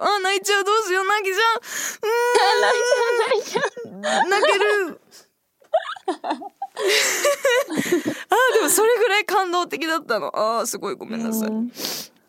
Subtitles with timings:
[0.00, 1.60] あ泣いちゃうどうしよう泣きちゃう
[3.88, 5.00] うーん泣ける
[6.08, 6.32] あー
[8.54, 11.70] でもそれぐらい感動的だったのあーすごいごめんなさい、うん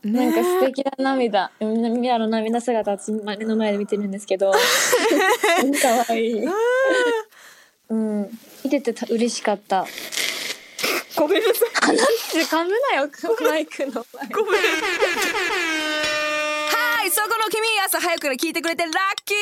[0.04, 1.52] なんか素敵な涙。
[1.60, 4.50] みんなミラの涙姿私目の前で見てるんですけど。
[5.80, 6.44] 可愛い
[7.90, 8.40] うん。
[8.64, 9.86] 見ててた嬉しかった。
[11.16, 11.70] ごめんなさい
[12.42, 13.08] 噛むなよ、
[13.42, 14.28] マイクの前。
[14.30, 14.62] ごめん
[17.92, 18.94] 朝早くから聞いてくれてラッ
[19.26, 19.38] キー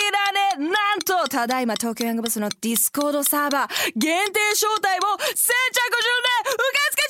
[0.58, 0.74] だね。
[0.74, 7.06] なんとただいま東京ヤングボスのディスコードサーバー限定招待を先着順で受付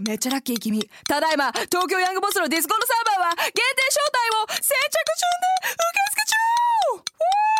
[0.00, 0.08] 中。
[0.08, 0.80] めっちゃラッキー君。
[1.06, 3.60] ただいま東京ヤングボスのディスコードサーバーは限定
[3.92, 5.84] 招待を先着順で受
[6.16, 6.40] 付中。
[6.96, 7.59] ウォー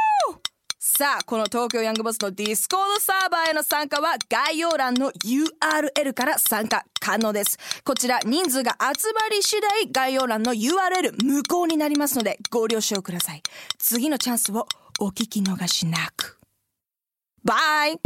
[1.01, 7.57] さあこの東京ヤングボスのディスコードサーバーへの参加は概要欄の URL から参加可能です。
[7.85, 13.43] こちら人数が集まり次第概要欄の URL 無効になりますのでご了承ください。
[13.79, 14.67] 次のチャンスを
[15.01, 16.39] お聞き逃しなく。
[17.45, 17.55] バ
[17.87, 17.99] イ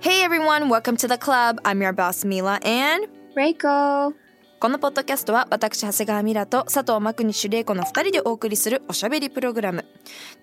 [0.00, 1.60] Hey everyone, welcome to the club.
[1.62, 4.12] I'm your boss Mila and レイコ
[4.62, 9.84] このポッドキャストは私長谷川ミラと佐藤真国主玲子の2人でお送りするおしゃべりプログラム。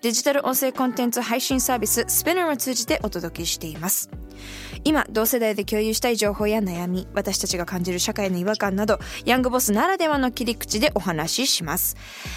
[0.02, 4.10] デジタル音声コンテンツ配信サービススペナーを通じてお届けしています。
[4.84, 11.96] 今同世代で共有したい情報や悩み私たちが感じる社会の違和感などヤングボスならではの切り口でお話しします。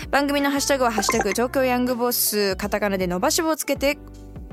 [0.09, 3.97] 番組のハッシュタグは「ハッシュタグ東京ヤングボス」カタカナで伸ばし棒をつけて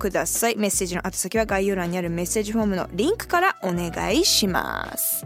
[0.00, 0.56] ください。
[0.56, 5.24] メッセージの後先は概要欄にあるメッセージフォームのリンクからお願いします。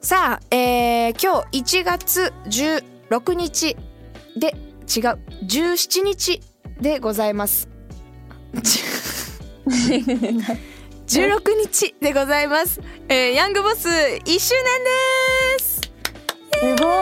[0.00, 3.76] さあ、えー、今日1月16日
[4.36, 6.40] で違う17日
[6.80, 7.68] でございます。
[9.66, 14.84] 16日でございます、えー、ヤングボス1周年
[15.58, 15.80] です。
[15.80, 15.90] す
[16.76, 17.00] ご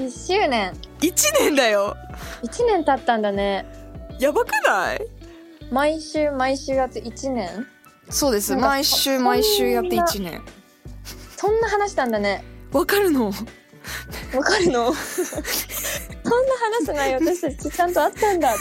[0.00, 0.10] い !1
[0.42, 0.72] 周年。
[1.00, 1.96] 1年だよ
[2.42, 3.64] !1 年経ったんだね。
[4.18, 5.00] やばくない？
[5.70, 7.66] 毎週毎週やって1年？
[8.10, 8.56] そうです。
[8.56, 10.42] 毎週毎週やって1年
[11.42, 12.44] そんな話したんだね。
[12.70, 13.26] わかるの？
[13.26, 13.32] わ
[14.44, 14.92] かるの？
[14.92, 18.56] そんな話す内容 私たちちゃんとあったんだっ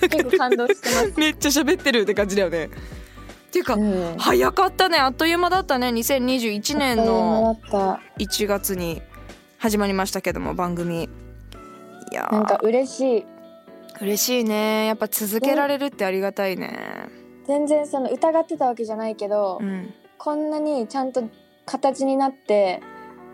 [0.00, 1.20] て結構感動してます。
[1.20, 2.68] めっちゃ喋ってるって感じだよねっ
[3.52, 4.16] ていうか、うん。
[4.16, 8.00] 早かったねあっという間だったね2021年あのった。
[8.18, 9.02] 1月に
[9.58, 11.08] 始まりましたけども番組い
[12.14, 13.24] やーなんか嬉しい。
[14.00, 17.06] 嬉しいねやっぱ続けられるってありがたいね
[17.46, 21.22] 全然その疑ってたわけじゃないけど、うんこんなにちゃんと
[21.66, 22.80] 形になって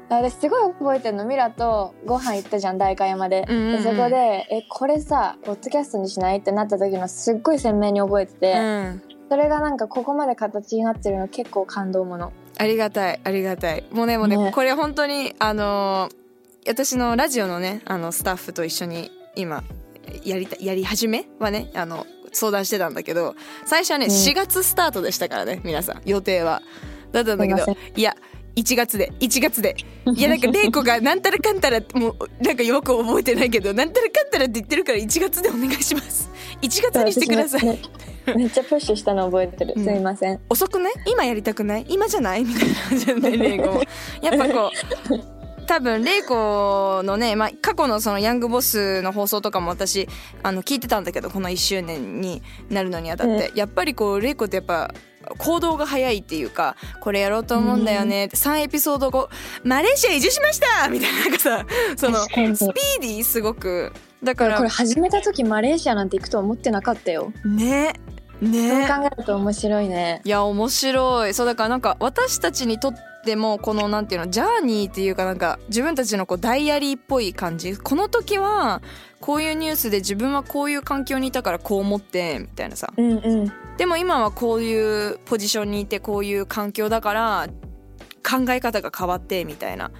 [0.09, 9.03] 私すごい覚えてるのミラとご飯行ったじゃん代官山で,、でそこで「えこれさポッドキャストにしない?」ってなった時のすっごい鮮明に覚えてて、うん。
[9.29, 12.33] それがなんかここまで形になってるの結構感動もの。
[12.59, 13.85] ありがたいありがたい。
[13.93, 14.51] もうねもうねね。
[14.53, 16.21] これ本当にあのー
[16.69, 19.63] 私のラジオのねあのスタッフと一緒に今
[20.25, 21.27] やりたやり始め？
[21.39, 24.13] はねあの相談してたんだけど最初はね、うん。
[24.13, 26.61] 4月スタートでしたからね皆さん予定は
[27.13, 28.15] だったんだけどすいや
[28.57, 29.77] 1月で1月で。
[30.17, 36.29] いやなんか玲子がなんたらかんたらもうなんかよく覚えてないけどなんたらかんたらって言ってるから1月でお願いします。
[36.61, 37.81] 1月にしてください、
[38.37, 39.85] めっちゃプッシュしたの覚えてる、うん。
[39.85, 40.41] すいません。
[40.51, 40.93] 遅くない？
[41.07, 41.87] 今やりたくない？
[41.89, 42.45] 今じゃない？
[42.45, 43.83] みたいな感じだね玲子も
[44.21, 44.71] やっぱこ
[45.11, 50.09] う多分玲子のね、まあ、過去のそのヤングボスの放送とかも私
[50.43, 54.93] あの聞いてたんだけどこの1周年になるのにあたって、やっぱりこう玲子ってやっぱ
[55.39, 59.29] 行動が早いっていうかこれやろうと思うんだよね、3エピソード後
[59.65, 61.67] マレーシア移住しましたみたいななんかさ
[61.97, 62.55] そのスピー
[63.01, 63.93] ディーすごく。
[64.23, 67.95] だかこれこれら始めた時マレーシアなんて行くとは思ってなかったよ、ね
[68.43, 68.87] ね。
[68.87, 70.21] そう考えると面白いね。
[70.25, 71.35] いや面白い。
[71.35, 72.95] そうだからなんか私たちにとっ
[73.25, 77.77] てもこのなんていうのジャーニーっていうかなんか自分たちのこうダイアリーっぽい感じ。
[77.77, 78.83] この時は
[79.21, 82.93] こういうニュースで自分はこういう環境にいたからこう思ってみたいなさ。
[82.97, 87.49] うんうんでも今はこういうポジションにいてこういう環境だから
[88.23, 89.91] 考え方が変わってみたいな。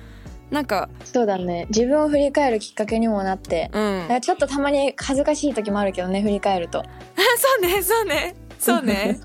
[0.51, 1.65] なんかそうだね。
[1.71, 3.71] 自分を振り返るきっかけにもなって。
[3.73, 4.21] うん。
[4.21, 6.83] ちょっとたまに恥ずかしい時もあるけどね振り返ると。
[7.39, 8.35] そうねそうね。
[8.59, 9.19] そうね。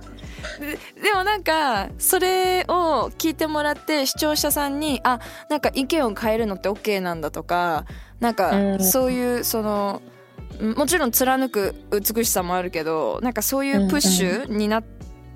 [0.62, 5.20] ででもなんかそれを聞いてもらって視聴者さんにあ
[5.50, 7.84] なんか意見を変えるのって OK なんだとか
[8.22, 8.80] なんかうん。
[8.82, 10.02] そういうその
[10.62, 14.84] もちろん貫く美しさもあるけどなんかそういうプッシュになっ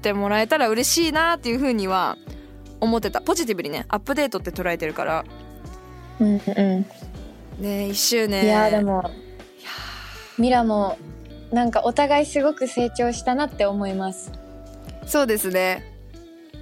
[0.01, 2.17] てもらえたら嬉しいなっていうふうには
[2.79, 3.21] 思ってた。
[3.21, 5.25] ポジティブにねアップデートって捉えてるから。
[6.19, 9.11] うんうんね1周年いやでも
[10.37, 10.97] ミラも
[11.51, 14.31] なんかお互いすごく成長したなって思います。
[15.05, 15.83] そうですね。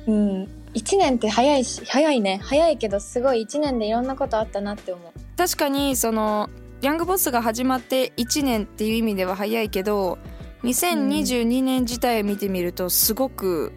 [0.08, 0.44] うん。
[0.74, 2.40] 1年って早いし早いね。
[2.44, 5.12] 早いけどすごい1年でいろんなことあったなって思う。
[5.38, 6.50] 確かにその
[6.82, 10.20] ヤングボスが始まって1年っていう意味では早いけど
[10.64, 13.74] 2022年自体を見てみるとすごく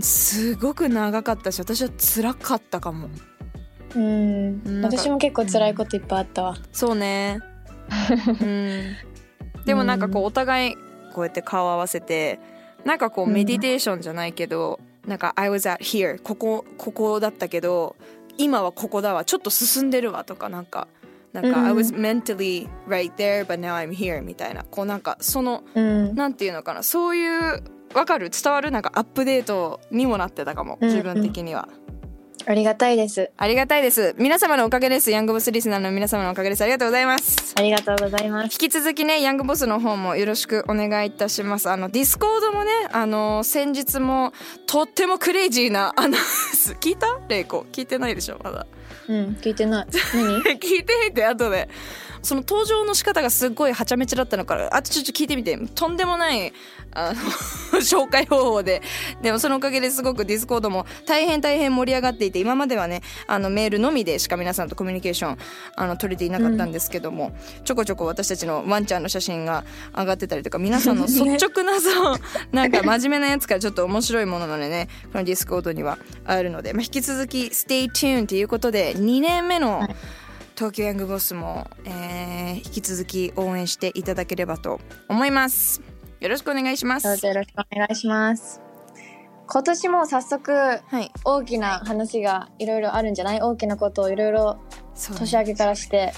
[0.00, 3.08] すごく長かったし私は辛かったかも。
[3.96, 4.82] うん。
[4.82, 6.56] 私も結構辛いこといっぱいあったわ。
[6.72, 7.40] そうね。
[8.40, 8.96] うん。
[9.64, 10.76] でもなんかこうお互い
[11.12, 12.38] こうやって顔合わせて
[12.84, 13.32] なんかこううん。
[13.32, 17.96] meditation じゃないけど、なんか I was at here ここここだったけど
[18.38, 20.88] 今はここだわちょっと進んでるわとかなんか
[21.32, 21.66] なんか、うん。
[21.66, 24.64] I was mentally right there but now I'm here みたいな。
[24.64, 26.14] こうなんかそのうん。
[26.14, 26.82] なんていうのかな。
[26.82, 27.62] そういう
[27.94, 28.30] わかる？
[28.30, 28.70] 伝わる？
[28.70, 31.68] なんかアップデートにもなってたかもうん自分的には、
[32.46, 33.32] ありがたいです。
[33.36, 34.14] ありがたいです。
[34.16, 35.10] 皆様のおかげです。
[35.10, 36.62] ヤングボスリスナーの皆様のおかげです。
[36.62, 37.52] ありがとうございます。
[37.56, 38.44] ありがとうございます。
[38.44, 41.68] 引き続きねヤングボスの方もよろしくお願いいたします。
[41.68, 44.32] あのディスコードもねあの先日も
[44.66, 47.18] とってもクレイジーなアナウンス聞いた？
[47.28, 47.66] レイコ。
[47.72, 48.66] 聞いてないでしょまだ
[49.08, 49.86] うん聞いてない。
[50.14, 50.40] 何？
[50.58, 51.68] 聞いてみて後で。
[52.22, 55.58] その登場の仕方がすっごいはちゃめちゃだったのからあとちょっと聞いてみて。
[55.74, 56.52] とんでもない
[56.92, 57.20] あの
[57.80, 58.82] 紹介方法で。
[59.22, 65.38] でもそのおかげですごくディスコードも大変大変盛り上がっていて今まではねあのメールのみでしか皆さんとコミュニケーション
[65.76, 67.32] あの取れていなかったんですけども、
[67.64, 69.64] ちょこちょこ私たちのワンちゃんの写真が
[69.96, 72.16] 上がってたりとか皆さんの 率直なそう
[72.52, 79.96] なんか真面目なやつからちょっと面白いもののねこのディスコードにはあるので、まあ、引き続き「Stay tuned」ということで2年目のはい
[80.60, 84.78] 東京ヤングボスも、えー引き続き応援していただければと
[85.08, 85.80] 思います。
[86.20, 87.04] よろしくお願いします。
[87.06, 88.60] どうぞよろしくお願いします。
[89.46, 91.10] 今年も早速はい。
[91.24, 93.40] 大きな話がいろいろあるんじゃない？
[93.40, 94.58] 大きなことをいろいろ
[95.16, 96.12] 年明けからして。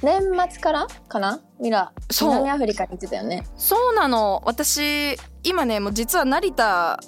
[0.00, 1.42] 年末からかな？
[1.60, 3.44] ミラ南アフリカに行ってたよね。
[3.58, 4.42] そうなの。
[4.46, 6.98] 私今ねもう実は成田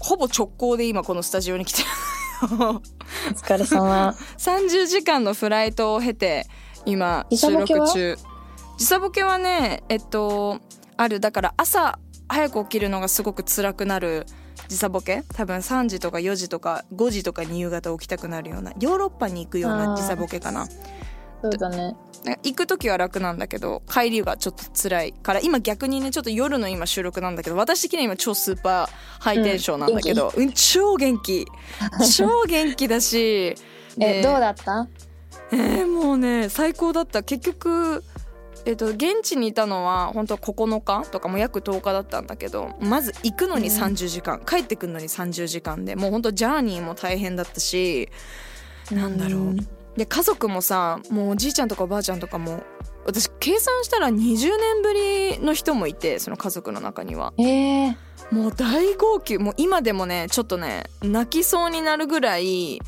[0.00, 1.88] ほぼ直行で今このスタジオに来てる
[2.42, 2.80] お
[3.32, 4.14] 疲れ様。
[4.38, 6.46] 30時間のフライトを経て
[6.84, 8.16] 今収録中。
[8.78, 10.60] 時差ボケはねえっと
[10.96, 11.20] ある。
[11.20, 11.98] だから朝
[12.28, 14.26] 早く起きるのがすごく辛くなる
[14.68, 15.24] 時差ボケ。
[15.34, 20.68] 多分3時とか4時とか5時とかに夕方起きたくなるようなヨーロッパに行くような時差ボケかな
[21.42, 21.94] そうだね。
[22.42, 28.88] 行く時は楽なんだけど帰りがちょっと辛いから今逆にねちょっと夜の今収録なんだけど私的には今超スーパー
[29.20, 31.46] ハイテンションなんだけど、うん超元気。
[32.16, 33.54] 超元気だし
[34.00, 34.88] えでどうだった？
[35.52, 37.22] えーもうね最高だった。
[37.22, 38.02] 結局
[38.64, 43.74] えっと現地にいたのは本当9日とかも約10日だったんだけどまず行くのにうん。
[43.74, 48.08] 30時間、帰ってくるのに30時間でもう本当ジャーニーも大変だったし
[48.90, 49.56] なんだろう
[49.98, 52.62] で家族もさもうおじいちゃんとかおばあちゃんとかも
[53.04, 57.32] 私計算したら20年ぶりの人もいてその家族の中には。
[57.38, 57.96] えー、
[58.30, 59.38] もう大号泣。
[59.38, 62.80] もう今でもねちょっとね泣きそうになるぐらい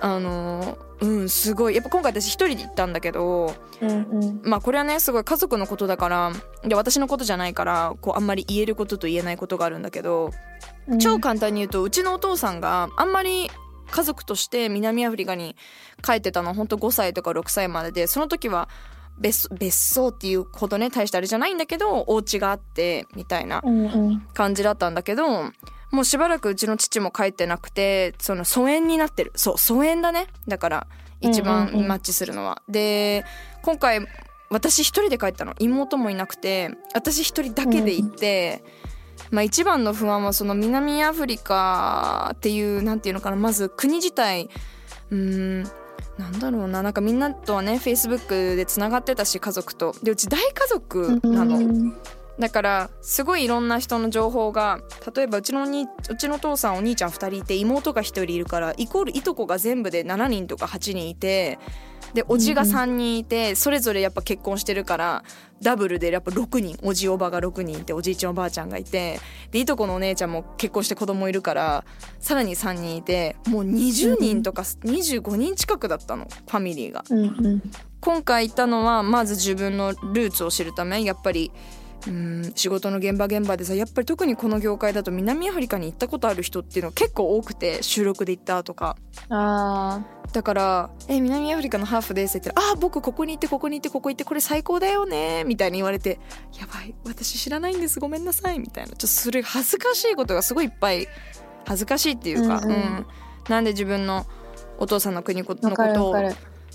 [0.00, 1.74] あのうんすごい。
[1.74, 4.40] やっぱ今回私一人で行ったんだけどうんうん。
[4.44, 6.32] まあこれはねすごい家族のことだから
[6.64, 10.30] で私のことじゃないからこうあんまり言えることと言えないことがあるんだけど
[10.88, 10.98] うん。
[10.98, 13.50] 超簡単に言うとうちのお父さんがあんまり
[13.92, 15.54] 家族として南アフリカに
[16.02, 18.68] 帰ってたのほんと5歳とか6歳まででその時は
[19.18, 25.52] 別別荘っていうほどね大したあれじゃないんだけどお家があってみたいなうんうん感じだったんだけど
[25.92, 29.32] もうしばらくうちの父も帰ってなくてその疎遠になってる。
[29.36, 30.26] そう疎遠だね。
[30.48, 30.86] だから
[31.20, 32.62] 一うんうんうん番マッチするのは。
[32.68, 33.24] で
[33.62, 34.00] 今回
[34.48, 35.54] 私一人で帰ったの。
[35.58, 38.64] 妹もいなくて私一人だけで行って、
[39.32, 44.50] まあ、一番の不安はその南アフリカっていうなんていうのかなまず国自体
[45.10, 45.62] うーん
[46.18, 46.82] なんだろうな。
[46.82, 49.96] なんかみんなとはねフェイスブックでつながってたし家族と。
[50.02, 51.56] でうち大家族なの。
[51.56, 51.96] うん。
[52.38, 54.80] だからすごいいろんな人の情報が
[55.14, 61.58] 例えばうちのおにうちのお父さんお兄ちゃん2人いて妹が1人いるからイコールいとこが全部で7人とか8人いて
[62.14, 65.24] でおじが3人いてそれぞれやっぱ結婚してるから
[65.62, 71.84] ダブルでやっぱ6人おじおばが6人いておじいちゃんおばあちゃんがいてでいとこのお姉ちゃんも結婚して子供いるから
[72.18, 77.04] さらに3人いてもう20人とか25人近くだったのファミリーが。
[78.00, 81.52] 今回行ったのはまず自分のルーツを知るためやっぱり
[82.06, 88.96] うん仕事の現場現場でさやっぱり特にこの業界だと南アフリカに行ったことある人っていうのは結構多くて収録で行ったとか。
[89.28, 90.00] あ
[90.32, 96.20] だから「え南アフリカのハーフです」って言ったら「あ僕ここに行ってここに行ってここ行ってこれ最高だよね」みたいに言われて
[96.58, 98.90] 「やばい私知らないんですごめんなさい」みたいな。
[98.90, 101.06] ちょっとそれ恥ずかしいことがすごいいっぱい
[101.66, 103.06] 恥ずかしいっていうか、うんうん。
[103.48, 104.26] なんで自分の
[104.78, 106.14] お父さんの国のことを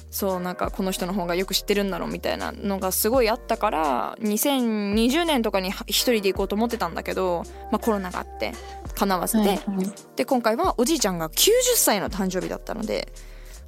[0.10, 8.54] そうなんかこの人の方がよく知ってるんだろうみたいなのがすごいあったから2020年とかに一人で行こうと思ってたんだけど、まあ、コロナがあって
[8.96, 9.92] 叶わずで、はいはい。
[10.16, 13.12] で今回はおじいちゃんが90歳の誕生日だったので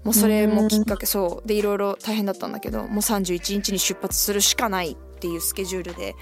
[0.03, 1.47] もうそれもきっかけそう。
[1.47, 6.15] でいろいろ大変だったんだけどもう31日に出発するしかないっていうスケジュールで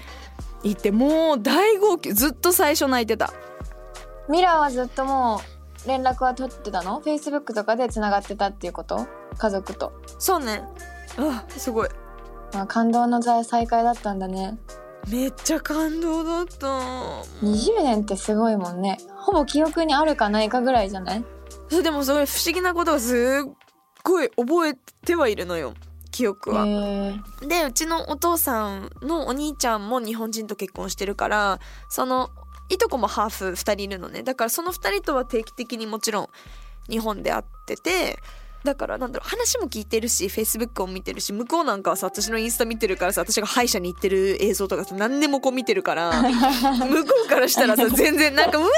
[0.64, 2.12] 行ってもう大号泣。
[2.12, 3.32] ずっと最初泣いてた。
[4.28, 5.57] ミラーはずっともう
[5.88, 9.06] 連絡は取ってたの ?Facebook とかでつながってたっていうこと？
[9.36, 9.92] 家族と。
[10.18, 10.62] そうね
[11.18, 11.88] あすごい
[12.52, 14.56] まあ、感動の再会だったんだね。
[15.10, 16.66] めっちゃ感動だった
[17.42, 18.98] 20年ってすごいもんね。
[19.16, 21.24] ほぼ記憶にあるかないかぐらいじゃない？
[21.68, 23.52] そうでもそれ不思議なことがすっ
[24.02, 25.74] ごい覚えてはいるのよ
[26.10, 26.64] 記憶は。
[27.46, 32.30] でうちのお父さんのお兄ちゃんも日本人と結婚してるからその
[32.68, 36.28] いとこもハーフ2人いるのねだからその2人とは定期的にもちろん
[36.90, 38.18] 日本で会ってて
[38.64, 48.70] だからなんだろう話も聞いてるしフェイスブックも見てるし向こうなんかはさ私のインスタ見てるからさ私が歯医者に行ってる映像とかさ何でもこう見てるから 向こうからしたらさ 全然なんか「ウェーイ!」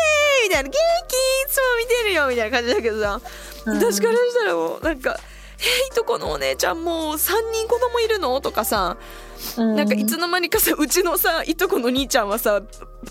[0.49, 3.21] みたいな「元気いつも見てるよ」みたいな感じだけどさ
[3.67, 5.19] 私からしたらもうなんか
[5.61, 12.63] 「えいとこのお姉ちゃんもう3人子供いるの?」とかさうんなんかいつの間にかさうちのさいとこの兄ちゃんはさ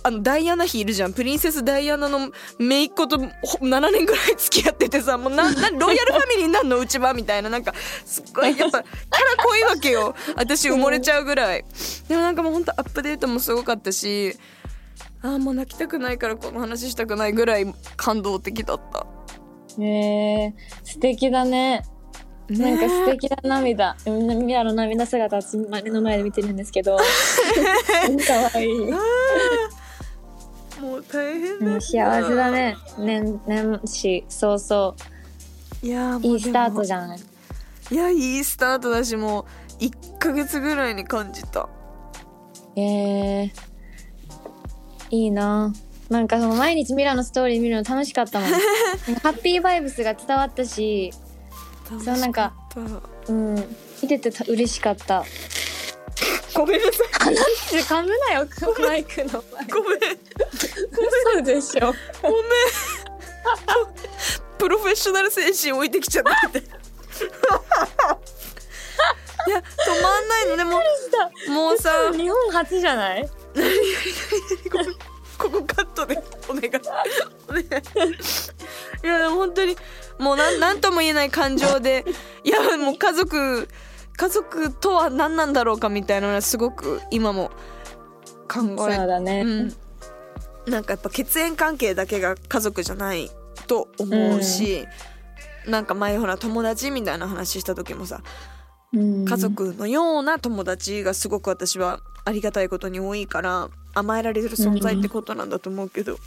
[0.03, 1.13] あのダイアナ妃いるじゃん。
[1.13, 3.25] プリンセスダイアナの姪っ子とほ
[3.61, 6.79] 7年ぐらい付き合っててさもうななロイヤルファミリーになんの？
[6.79, 7.13] うちは？
[7.13, 7.49] みたいな。
[7.49, 7.73] なんか
[8.05, 8.91] すっごいやっぱキャ
[9.37, 10.15] ラ濃いわけよ。
[10.35, 11.65] 私埋もれちゃうぐらい。
[12.07, 14.35] でもなんかもうほんとアップデートもすごかったし
[15.21, 17.65] あーもう泣きたくないからこの話したくないぐらい
[17.97, 19.05] 感動的だった。
[19.81, 21.83] へえ素敵だね。
[22.49, 23.95] なんか素敵な涙。
[24.05, 26.97] みんなミラの涙姿私目の前で見てるんですけど。
[28.27, 28.77] 可愛い。
[30.81, 32.75] もう大変もう幸せだね。
[32.97, 34.95] 年年始早々
[35.83, 37.19] いやいいスタートじじゃない？
[37.91, 39.45] いやいいスタートだしも
[39.79, 41.67] う1ヶ月ぐらいに感じた
[42.75, 43.51] えー、
[45.11, 45.73] いいな。
[46.09, 48.49] なんかその毎日ミラのストーリー見るの楽しかったもん。
[49.21, 51.11] ハッピーバイブスが伝わったし、
[51.89, 52.53] そうなんか
[53.27, 53.55] うん、
[54.01, 55.25] 見ててた嬉しかった。
[56.53, 57.33] ごめんなさい。
[57.81, 58.47] 噛むなよ、
[58.79, 59.43] マイクの。
[59.71, 59.99] ごめん。
[61.33, 61.93] そうでしょ。
[62.21, 62.41] ごめん。
[64.57, 66.59] プロフェッショナル精神置いてきちゃって。
[66.61, 66.67] て
[69.47, 70.57] いや止まんないの。
[70.57, 70.81] でも
[71.49, 73.29] もうさ日本初じゃない？
[75.37, 76.69] ここカットでお願い。
[77.47, 77.65] お願い。
[79.03, 79.77] いやでも本当に
[80.19, 82.05] もうなんなんとも言えない感情で
[82.43, 83.67] いやもう家族
[84.17, 87.51] 家族とは何なんだろうかみたいなのはすごく今も
[88.47, 89.41] 考そうえだね。
[89.41, 89.75] うん、
[90.71, 93.31] なんかやっぱ血縁関係だけが家族じゃない
[93.67, 94.85] と思うし、
[95.65, 98.21] なんか前ほら友達みたいな話した時もさ
[98.93, 99.25] うん。
[99.25, 106.17] 家族のような友達がすごく私はありがたいことに多いから甘えられる存在ってことなんだと思うけど、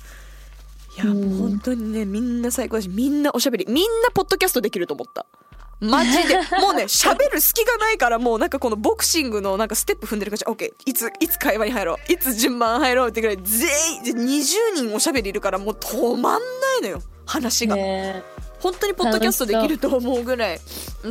[0.96, 1.38] いやうん。
[1.38, 5.26] もう本当にねみんな最高だしみんなおしゃべりみんなポッドキャストできると思った。
[5.80, 6.36] マジで。
[6.60, 10.44] もうね喋る隙がないからもうなんかこのボクシングのなんかステップ踏んでる感じ。
[10.44, 12.12] OK いついつ会話に入ろう。
[12.12, 14.44] いつ順番入ろうってぐらい全員で20
[14.76, 17.76] 人おしゃべりいるからもう止まんないのよ話が。
[17.76, 18.22] ね
[18.60, 20.60] 本当にポッドキャストできると思うぐらい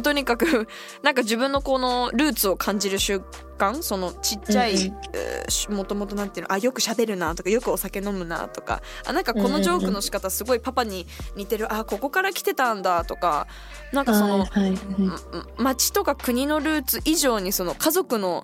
[0.03, 0.67] とにかく
[1.03, 3.23] なんか自分のこのルーツを感じる瞬
[3.57, 4.95] 間そのちっちゃい、うん
[5.69, 11.05] もともとなんていうのあよく喋るなとかよくお酒飲むなとかあなんかこのジョークの仕方すごいパパに
[11.35, 13.47] 似てるあここから来てたんだとか
[13.91, 14.77] なんかその、はい
[15.57, 18.43] 町とか国のルーツ以上にその家族の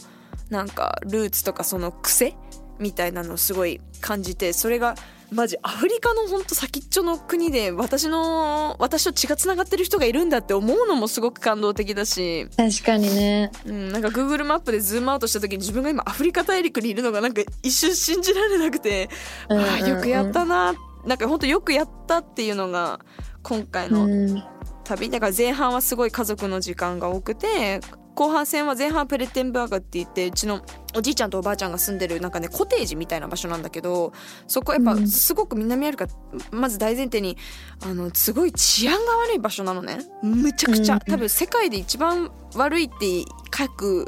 [0.49, 2.35] なんかルーツとかその癖
[2.79, 4.95] みたいなのをすごい感じてそれが
[5.31, 13.51] マジアフリカのほんと先っちょの国で私の私と血がつながってる人がいるんだって思うのもすごく感動的だし、確かにね。
[13.65, 19.09] うん、なんか Google マップでズームアウトした時に自分が今アフリカ大陸にいるのがなんか一瞬信じられなくて、
[19.49, 19.69] うんうんうん。
[19.69, 20.73] ああよくやったな
[21.05, 22.99] なんかほんとよくやったっていうのが
[23.43, 24.43] 今回のうん。
[24.85, 25.09] 旅。
[25.09, 27.81] だから前半はすごい家族の時間が多くて
[28.17, 30.61] 後半戦は前半はプレッテンバーガーって言ってうちの
[30.95, 34.11] おじいちゃんとおばあちゃんが住んでるなんかねコテージみたいな場所なんだけど
[34.47, 35.07] そこやっぱうん。
[35.07, 36.07] すごく南アフリカ
[36.49, 37.37] まず大前提に
[37.85, 39.99] あのすごい治安が悪い場所なのね。
[40.23, 40.95] むちゃくちゃ。
[40.95, 40.99] うん。
[41.01, 43.23] 多分世界で一番悪いって
[43.55, 44.07] 書く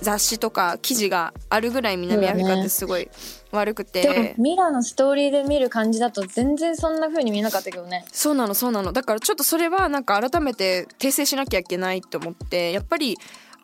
[0.00, 3.08] 雑誌とか記事があるぐらい南アフリカってすごい
[3.50, 8.04] 悪くて、でもミラのストーリーで見る感じだと全然そんな風に見えなかったけどね。
[8.12, 8.92] そうなのそうなの。
[8.92, 12.72] だからちょっとそれはなんか改めて訂正しなきゃいけないと思って。
[12.72, 13.16] やっぱり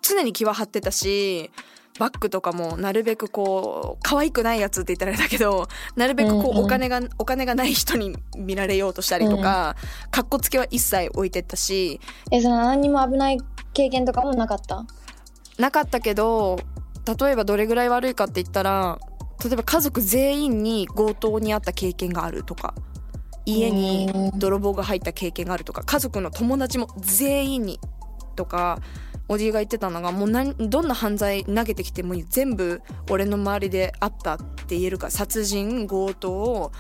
[0.03, 1.51] 常に気は張ってたし
[1.99, 9.77] バッグとかもなるべくこう可愛くないやつって言ったらあれだけどなるべくこうんううんお金が、お金がない人に見られようとしたりとか、
[10.11, 12.01] かっこつけは一切置いてったし。
[12.33, 13.39] えその何にも危ない
[13.73, 14.85] 経験とかもなかった？
[15.59, 16.59] なかったけど
[17.21, 18.99] 例えばどれぐらい悪いかって言ったら
[19.45, 22.75] 例えば家族全員に強盗にあった経験があるとか
[23.47, 24.39] 家にうん。
[24.39, 27.81] 泥棒が入った経験があるとか家族の友達も全員に
[28.37, 28.81] とか
[29.29, 35.11] おじいが言ってたのがもう何どんな犯罪投げてきても全部俺の周りであったって言えるか。
[35.11, 36.73] 殺人強盗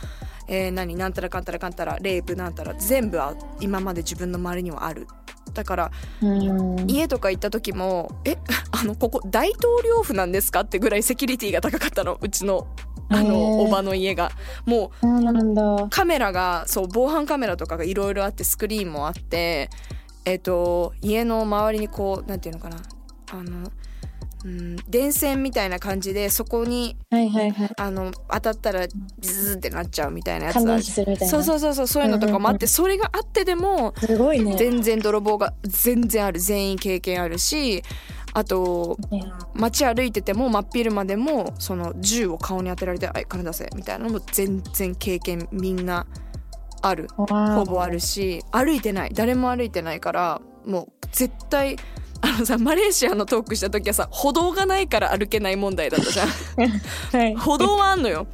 [0.47, 5.07] えー、何なんたらかんたらかんたらレイプなんたら全部あ今まで自分の周りにはある
[5.55, 5.91] だから
[6.23, 6.91] うん。
[6.91, 8.37] 家とか行った時も「え
[8.73, 12.19] あのここ大統領府なんですか?」ってぐらいセキュリティが高かったの。
[12.21, 12.67] うちの
[13.11, 14.31] あのおばの家が。
[14.65, 19.71] もうカメラがそう防犯カメラとかがいろいろあってスクリーンもあって
[20.25, 22.79] えっ、と家の周りにこうなんていうのかな。
[23.31, 23.71] あの、
[24.45, 27.71] うん、電線みたいな感じでそこにはいはいはい。
[27.79, 31.33] あの当たったらズーってなっちゃうみたいなやつ感電死するみたいな。
[31.33, 34.55] そうそうそうそうそういうのとかもあって、うんそれがあってでもすごいね。
[34.57, 37.83] 全然泥棒が全然ある全員経験あるし
[38.33, 38.99] あと
[39.55, 46.07] 街歩いてても真っ昼間でもその銃を顔に当てられて「はい金出せ」みたいなのも全然経験みんな
[46.83, 47.09] ある。
[47.17, 47.25] ほ
[47.65, 49.11] ぼあるし歩いてない。
[49.15, 51.77] 誰も歩いてないからもう絶対
[52.25, 56.29] あのさマレーシアのトークした時はさ歩道がないから歩けない問題だったじゃん。
[57.13, 57.35] はい。
[57.37, 58.27] 歩道はあんのよ。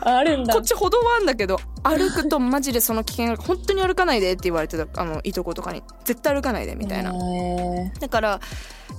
[0.00, 0.54] あるんだ。
[0.54, 5.82] こっち歩道はあんだけど歩くとマジでその危険が本当に歩かないでって言われてたあのいとことかに。
[6.04, 7.12] 絶対歩かないでみたいな。
[7.12, 8.40] へだから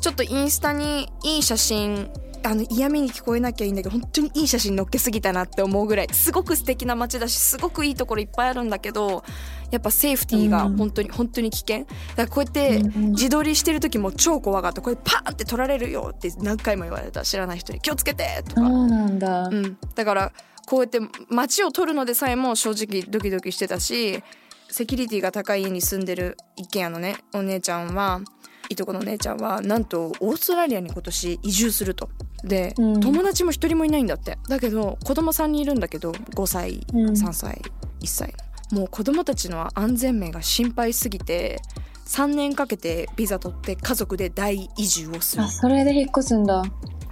[0.01, 2.11] ちょっとインスタにいい写真
[2.45, 9.23] あの嫌味に聞こえなきゃいいんだけど本当にいい写真載っけすぎたなって思うぐらいすごく素敵な街だしすごくいいところいっぱいあるんだけど
[9.71, 11.79] やっぱセーフティーが本当に、本当に危険。
[11.79, 13.11] だからこうやってうんうん。
[13.11, 19.47] 自撮りしてる時も超怖かったこれパーンって撮られるよって何回も言われた知らない人に気をつけてとか、そうなんだ。
[19.47, 20.31] うん、だから
[20.65, 20.99] こうやって
[21.29, 24.23] 街を撮るのでさえも正直ドキドキしてたし
[24.69, 28.21] セキュリティが高い家に住んでる一軒家のねお姉ちゃんは
[28.69, 32.09] いとこのお姉ちゃんはなんとオーストラリアに今年移住すると。
[32.43, 32.99] で、うん。
[32.99, 34.37] 友達も一人もいないんだって。
[34.47, 37.09] だけど子供3人いるんだけど5歳、うん。
[37.11, 37.61] 3歳
[38.01, 38.33] 1歳。
[38.71, 41.61] もう子供たちの安全面が心配すぎて
[42.07, 45.43] 3年かけてビザ取って家族で大移住をする。
[45.43, 46.63] あそれで引っ越すんだ。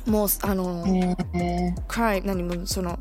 [0.05, 2.99] もうあの、へえクライ何もその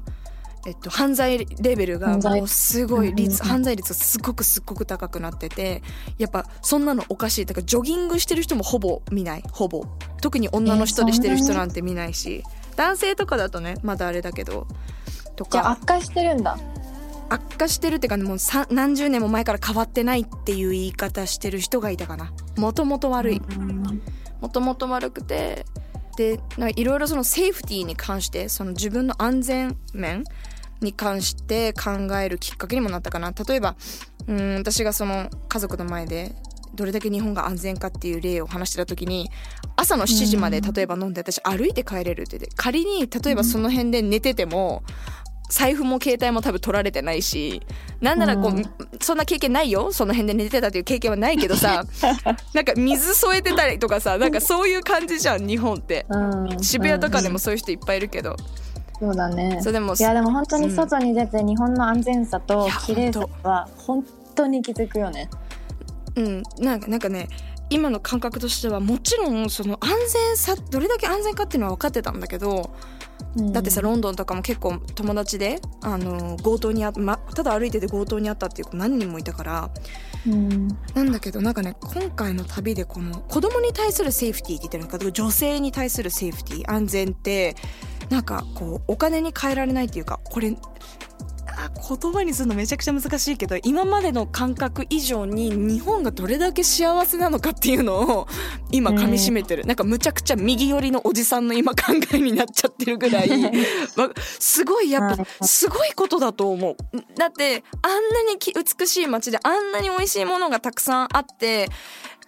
[0.67, 5.83] えっと犯罪レベルがもうすごい率、うん犯罪率がすごくすっごく高くなってて
[6.19, 7.47] やっぱそんなのおかしい。
[7.47, 9.45] だからジョギングしてる人もほぼ見ない。
[9.51, 9.85] ほぼ。
[10.21, 12.45] 特に女の人でしてる人なんて見ないし、
[12.77, 14.67] 男性とかだとねまだあれだけど。
[15.37, 15.51] とか。
[15.51, 16.57] じゃあ悪化してるんだ。
[17.29, 22.33] 悪化してるっていうかもうさ何十年も前から変わってないっていう言い方してる人がいたかな。
[22.57, 24.03] もともと悪い、うん
[24.41, 25.65] もともと悪くて
[26.17, 26.41] で
[26.75, 30.25] いろいろそのセーフティーに関してその自分の安全面
[30.85, 33.33] に関して考えるきっかけにもなったかな。
[33.33, 33.77] 例えば
[34.27, 36.35] うん私がその家族の前で
[36.75, 39.31] どれだけ日本が安全かっていう例を話してた時に
[39.77, 40.73] 朝の7時までうん。
[40.73, 44.83] 例えば飲んで私歩いて帰れるって言って仮に例えばその辺で寝てても
[45.51, 47.61] 財布も携帯も多分取られてないし
[48.01, 48.65] なんならこう、うん。
[49.01, 49.93] そんな経験ないよ。
[49.93, 51.85] その辺で寝てたっていう経験はないけどさ
[52.55, 56.07] なんか水添えてたりとかさなんかそういう感じじゃん日本って。
[56.09, 56.19] う
[56.57, 56.63] ん。
[56.63, 58.37] 渋谷とかでもそういう人いっぱいいるけど、
[59.03, 59.59] そうだね。
[59.61, 65.29] それでもいやでも本当に外に出て日本の安全さと綺麗さは本当に気づくよね。
[66.15, 66.43] うん。
[66.61, 67.27] なんかなんかね
[67.69, 72.71] 今の感覚としてはもちろんその安全さどれだけ安全かっていうのは分かってたんだけど
[73.35, 79.71] だってさロンドンとかも結構友達であの強盗にあ、ま、ただ歩いてて強盗にあったっていう子何人もいたから
[80.29, 80.69] うん。
[80.95, 87.57] なんだけどなんかね今回の旅でこの子供に対するセーフティーって言ってるのか女性に対するセーフティー安全って
[88.13, 90.55] なんかこうお金に変えられないっていうかこれ
[91.47, 98.29] あ言葉にするのめちゃくちゃ難しいけど今までの感覚以上に日本がどれだけ幸せなのかっていうのを
[98.71, 103.29] 今噛み締めてる、なんかむちゃくちゃ右寄りのおじさんの今考えになっちゃってるぐらい。
[103.97, 106.77] わすごいやっぱすごいことだと思う。
[107.17, 111.69] だってあんなにき美しい街であんなに美味しいものがたくさんあって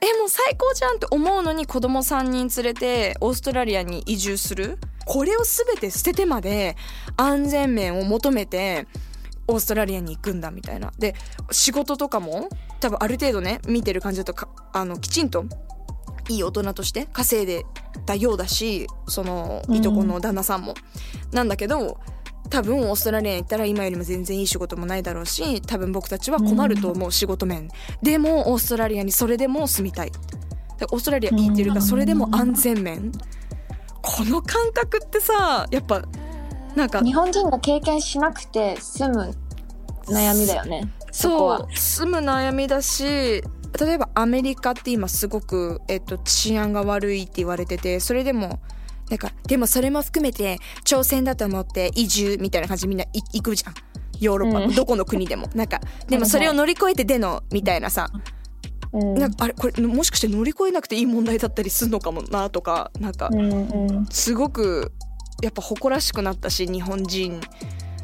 [0.00, 4.78] えもう最高じゃんって思うのに子供3人連れてオーストラリアに移住する？
[5.06, 6.76] これを全て捨ててまで
[7.16, 8.86] 安全面を求めて
[9.46, 10.92] オーストラリアに行くんだみたいな。
[10.98, 11.14] で
[11.50, 12.48] 仕事とかも
[12.80, 14.34] 多分ある程度ね見てる感じだと
[14.72, 15.44] あのきちんと
[16.28, 17.66] いい大人として稼いで
[18.06, 20.74] たようだしそのいとこの旦那さんも、
[21.32, 21.98] なんだけど
[22.50, 27.68] 多分オーストラリアに行ったら今よりも全然いい仕事もないだろうし多分僕たちは困ると思う仕事面。
[28.02, 30.12] でもオーストラリアにそれでも住みたい。
[30.78, 33.12] でオーストラリアいいっていうかそれでも安全面。
[34.02, 36.02] この感覚ってさやっぱ
[36.76, 39.34] なんか日本人が経験しなくて済む
[40.06, 40.92] 悩みだよね。
[41.10, 43.04] そう住む悩みだし
[43.78, 48.60] 例えばアメリカって今すごく、えっと、治安が悪いって言われててそれでも
[49.10, 53.74] なんかでもそれも含めて挑戦だと思って移住みたいな感じでみんない行くじゃん。
[54.20, 54.74] ヨーロッパのうん。
[54.74, 58.10] どこの国でも、なんか でもそれを乗り越えてでのみたいなさ。
[58.92, 59.14] うん。
[59.14, 63.28] なんかあれこれもしかして乗り越えなくていい問題だったりするのかもなとかなんか
[64.10, 64.92] すごく
[65.42, 67.40] やっぱ誇らしくなったし日本人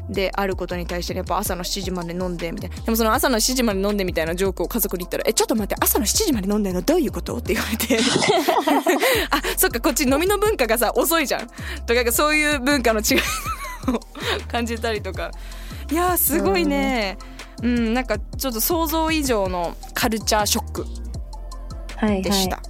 [0.09, 2.75] であることに対してやっぱ朝の7時まで飲んでみたいな。
[2.77, 6.81] でもその朝の7時まで飲んでみたいなジョークを家族に言ったら「えちょっと待って朝の7時まで飲んでるの？
[6.81, 7.97] どういうこと?」って言われて。
[9.31, 11.47] あそっかこっち飲みの文化がさ遅いじゃん。
[11.85, 13.17] とかそういう文化の違い
[13.93, 13.99] を
[14.51, 15.31] 感じたりとか。
[15.91, 17.17] いやーすごいね。
[17.61, 17.93] うん。
[17.93, 20.85] なんかちょっと想像以上のカルチャーショック
[21.97, 22.65] はいでした、はい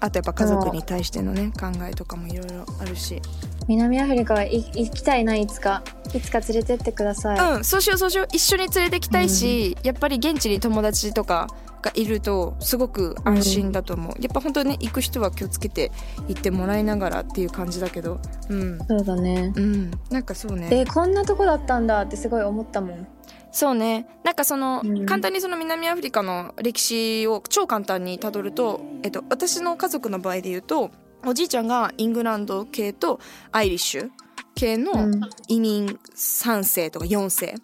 [0.00, 3.20] あとやっぱ家族に対してのね考えとかもいろいろあるし
[3.68, 5.82] 南アフリカはい行きたいないつか。
[6.14, 8.28] いつか連れてってください、うんそうしようそうしよう。
[8.32, 11.48] 一緒に連れてきたいし、やっぱり現地に友達とか
[11.82, 15.92] がいるとすごく安心だと思う、やっぱ本当にね行く人は気をつけて
[16.28, 18.20] 行ってもらいながらっていう感じだけど。
[18.48, 18.78] うん。
[18.88, 19.52] そうだね。
[19.54, 19.90] うん。
[20.10, 20.68] なんかそうね。
[20.70, 23.06] えこんなとこだったんだってすごい思ったもん。
[23.52, 24.06] そうね。
[24.24, 25.04] なんかその、うん。
[25.04, 30.90] 簡単にその南アフリカの歴史を超簡単にたどると、えっと、私の家族の場合で言うと
[31.26, 33.20] おじいちゃんがイングランド系と
[33.52, 34.10] アイリッシュ
[34.54, 35.20] 系のうん。
[35.48, 37.54] 移民3世とか4世。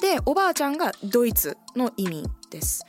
[0.00, 2.84] でおばあちゃんがドイツの移民です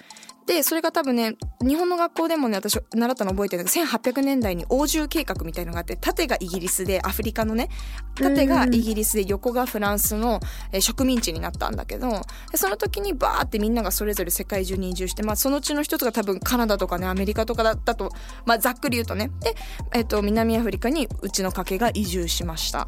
[0.48, 7.70] でそれが多分ね日本の学校でもね私習ったの覚えてるんだけど1800年代に欧州計画みたいのがあって縦がイギリスでアフリカのね
[8.16, 10.40] 縦がイギリスで横がフランスの、
[10.72, 18.10] えー植民地になったんだけどでその時にバーってみんながそれぞれ世界中に移住して、まあ、そのうちの一つが多分カナダとかねアメリカとかだったと、
[18.46, 19.54] まあ、ざっくり言うとねで、
[19.94, 22.88] えっと南アフリカにうちの家系が移住しました。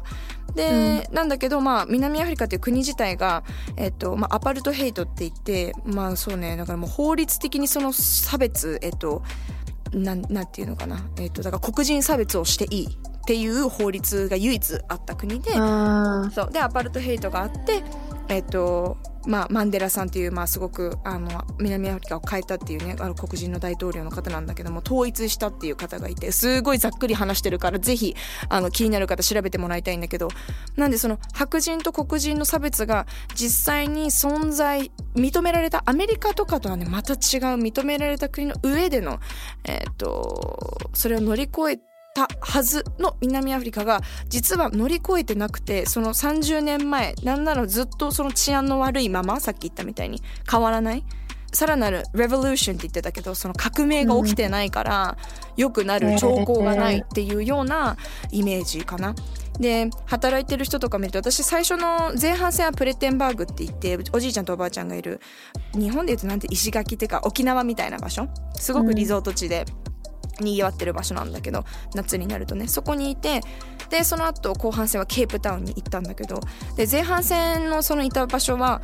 [0.54, 3.44] で、なんだけど、まあ、南アフリカっていう国自体が、
[3.76, 9.22] えっと、まあ、アパルトヘイトって言って、まあ、そうね、だからもう法律的にその差別、えっと、
[9.92, 11.04] なん、なんていうのかな。
[11.18, 12.88] えっと、だから黒人差別をしていい
[13.20, 16.50] っていう法律が唯一あった国で、そう。
[16.52, 17.82] でアパルトヘイトがあって
[18.28, 28.16] えっ、とまあマンデラさんっていうまあすごくあの南アフリカを変えたっていうねあの黒人の大統領の方なんだけども統一したっていう方がいてすごいざっくり話してるからぜひ
[28.48, 30.28] あの気になる方調べてもらいたいんだけど
[30.76, 37.18] なんでその白人と黒人の差別が実際に存在認められたアメリカとかとはねまた違う
[37.60, 39.18] 認められた国の上での
[39.64, 51.04] えっ、とそれを乗り越えたはずの南アフリカが実は乗り越えてなくてその30年前なんならずっとその治安の悪いままさっき言ったみたいに変わらない
[51.52, 55.16] さらなるレボリューションって言ってたけどその革命が起きてないから
[55.56, 57.96] 良くなる兆候がないっていうような
[58.30, 59.14] イメージかな。
[59.58, 65.20] で働いてる人とか見ると私最初の前半戦はプレッテンバーグって言っておじいちゃんとおばあちゃんがいる
[65.74, 69.66] 日本で言うとなんて石垣っていうか沖縄みたいな場所すごくリゾート地で。
[70.40, 72.68] にぎわってる場所なんだけど夏になるとね。
[72.68, 73.42] そこにいて
[73.88, 76.40] でその後後半戦はケープタウンに行ったんだけど
[76.76, 78.80] で前半戦のそのいた場所は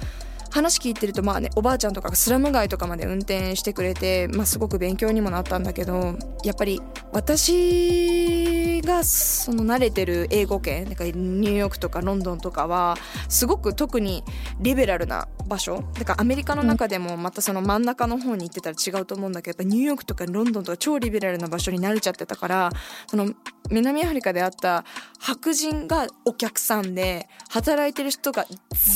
[0.56, 6.80] 話聞いてるとまあねおばあちゃんとかがスラム街とかまで運転してくれて、まあ、すごく勉強にもなったんだけどやっぱり
[7.12, 12.96] 私がその慣れてる英語圏なんかニューヨークとかロンドンとかは
[13.28, 14.24] すごく特に
[14.58, 22.70] リベラルな場所だからアメリカの中でもまたその真ん中の方に行ってたら違うと思うんだけどやっぱニューヨークとかロンドンとか超リベラルな場所に慣れちゃってたから
[23.08, 23.28] その
[23.70, 24.86] 南アフリカであった
[25.18, 28.46] 白人がお客さんで働いてる人が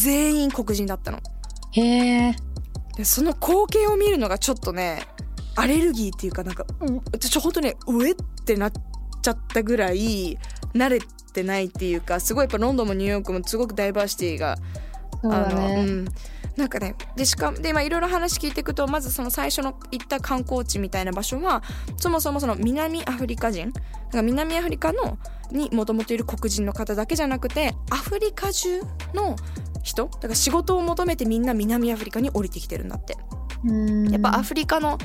[0.00, 1.18] 全員黒人だったの。
[1.72, 2.36] へえ
[2.96, 5.02] でその光景を見るのがちょっとね
[5.56, 6.64] アレルギーっていうかなんか
[7.12, 8.72] うちょ本当ねうえってなっ
[9.22, 10.38] ちゃったぐらい
[10.74, 11.00] 慣れ
[11.32, 14.56] てないっていうかすごいやっぱロンドンもニューヨークもすごくダイバーシティが
[15.22, 16.04] そうだあの、うねん、
[16.56, 21.62] なんかねでしかもで今いろいろ話聞いていくとまずその最初の行った観光地みたいな場所は
[21.96, 25.18] そもそもその南アフリカ人だから南アフリカの
[25.50, 28.80] にもともといる黒人の方だけじゃなくてアフリカ中
[29.14, 29.36] の
[29.82, 30.06] 人？
[30.06, 33.16] だから仕事を求めてみんな南アフリカに降りてきてるんだって。
[33.64, 34.98] うんやっぱアフリカの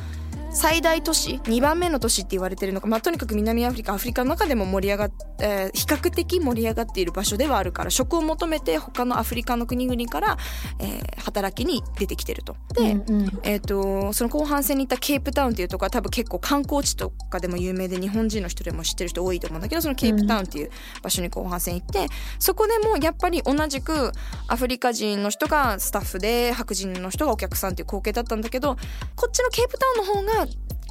[0.56, 10.38] 最大都市2番目の都市って言われてるのか、まあ、とにかく南アフリカアフリカの中でも盛り上がっ、えー比較的盛り上がっている場所ではあるから職を求めて他のアフリカの国々から、
[10.80, 12.56] えー働きに出てきてると。
[12.74, 20.70] で、うんうんえー、とその後半戦に行ったケープタウンっていうとこは多分結構観光地とかでも有名で日本人の人でも知ってる人多いと思うんだけどそのケープタウンっていう
[21.02, 22.08] 場所に後半戦行って、
[22.40, 24.12] そこでもやっぱり同じく
[24.48, 28.76] アフリカ人の人がスタッフで白人の人がお客さんっていう光景だったんだけど
[29.16, 30.45] こっちのケープタウンの方が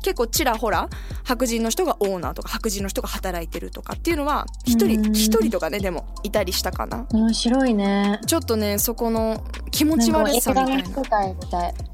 [0.04, 0.90] 結構ちらほら
[1.24, 5.12] 白人の人がオーナーとか白人の人が働いてるとかっていうのは一人うん。
[5.14, 7.06] 一人とかねでもいたりしたかな。
[7.10, 8.20] 面白いね。
[8.26, 11.34] ちょっとねそこの気持ち悪さみたいな。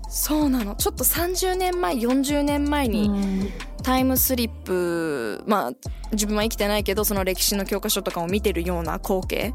[0.09, 0.75] そうなの。
[0.75, 3.49] ちょっと30年前40年前にうん。
[3.85, 5.73] タイムスリップまあ
[6.13, 9.55] 自分は生きてないけどその歴史の教科書とかを見てるような光景、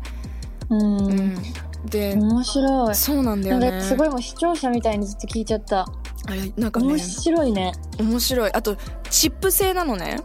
[0.69, 0.97] うん。
[0.97, 1.37] うん、
[1.85, 2.95] で、面白い。
[2.95, 3.71] そうなんだよね。
[3.71, 5.85] なんかすごいもう視聴者みたいにずっと聞いちゃった。
[6.27, 7.73] あれなんかね面白いね。
[7.99, 8.51] 面白い。
[8.53, 8.77] あと
[9.09, 10.21] チップ製なのね。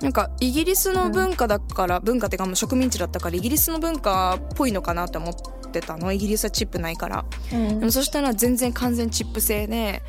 [0.00, 6.12] なんかイギリスの文化だから、文化っていうかもう植民地だったからイギリスの文化っぽいのかなって思ってたの。
[6.12, 7.24] イギリスはチップないから。
[7.52, 7.78] うん。
[7.78, 10.02] でもそしたら全然完全チップ制で、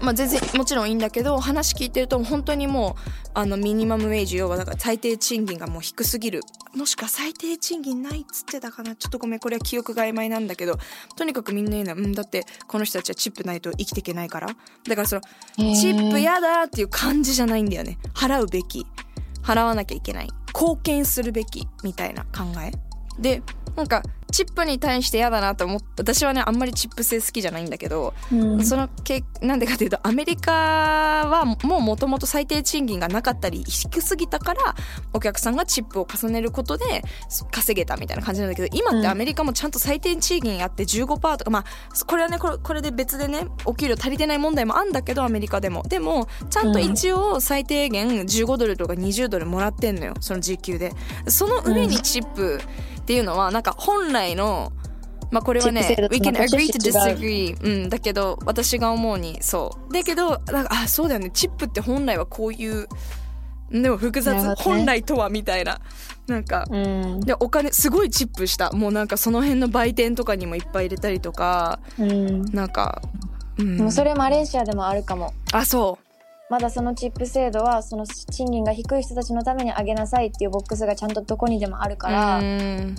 [0.00, 6.40] まあ、全然もちろんいいんだけど話聞いてると本当にもうあのミニマムウェイジ要はだから最低賃金がもう低すぎる。
[6.74, 8.96] もしくは最低賃金ないっつってたかな。
[8.96, 10.78] ちょっとごめんこれは記憶が曖昧なんだけど
[11.16, 14.48] とにかくみんな言うのはうんだってこの人たちはチップないと生きていけないから。
[14.48, 15.22] だからその
[15.74, 17.98] チップやだっていう感じじゃないんだよね。
[18.14, 18.86] 払うべき。
[19.42, 20.28] 払わなきゃいけない。
[20.54, 22.72] 貢献するべきみたいな考え。
[23.20, 23.42] で
[23.76, 28.64] なんかチップに対して嫌だなと思って私はねあんまりチップ制好きじゃないんだけど、うん。
[28.64, 34.74] そのけなんでかというとアメリカはもうもともと最低賃金がなかったり低すぎたから
[35.12, 37.02] お客さんがチップを重ねることで
[37.50, 41.64] 稼げたみたいな感じなんだけど今ってアメリカもちゃんと最低賃金あって15%とかまあ
[42.06, 45.82] これはねこれこれで別でねお給料足りてない問題もあんだけどアメリカでも。
[45.88, 50.92] でもちゃんと一応最低限15ドルとか20ドルもらってんのよその時給で。
[51.26, 52.60] その上にチップ
[53.00, 54.72] っていうのはなんか本来の
[55.30, 59.92] まあこれはね We 制 can agree to disagree うんだけど私が思うにそう。
[59.92, 61.30] だけどなんかあそうだよね。
[61.30, 62.88] チップって本来はこういう
[63.70, 64.54] でも複雑、ね。
[64.58, 65.80] 本来とはみたいな。
[66.26, 67.20] なんかうん。
[67.20, 68.72] でお金すごいチップした。
[68.72, 71.80] もうなんかその辺の売店とかにもいっぱい入れたりとか。
[71.98, 72.44] うん。
[72.52, 73.00] なんか
[73.58, 73.76] うん。
[73.76, 75.32] でもそれマレーシアでもあるかも。
[75.52, 76.04] あそう。
[76.50, 82.96] まだそのチップ制度はその賃金が低い人たちのために上げなさいっていうボックスがちゃんとどこにでもあるから、うん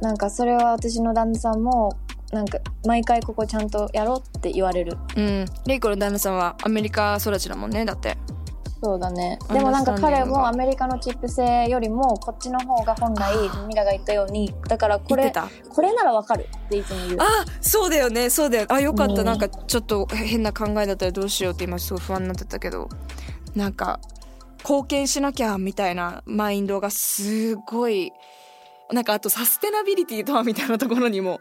[0.00, 1.98] なんかそれは私の旦那さんも
[2.32, 4.96] なんか毎回ここちゃんとやろうって言われる。
[5.16, 5.44] うん。
[5.66, 8.16] レイコの旦那さんはアメリカ育ちだもんねだって。
[8.82, 9.38] そうだね。
[9.52, 13.34] でもなんか彼もアメリカのチップ制よりもこっちの方が本来
[13.66, 15.30] ミラが言ったようにだからこれ
[15.68, 17.18] これならわかるっていつも言う。
[17.20, 17.24] あ
[17.60, 18.66] そうだよねそうだよ。
[18.70, 19.24] あよかった、うん。
[19.26, 22.88] なんかちょっと変な考えだったらどうしようって今すごい不安になってたけど。
[23.54, 23.98] なんか
[24.60, 28.12] 貢献しなきゃみたいなマインドがすごい
[28.92, 31.40] なんかあとサステナビリティとはみたいなところにも